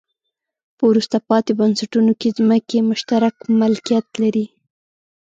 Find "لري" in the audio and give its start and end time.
4.21-4.45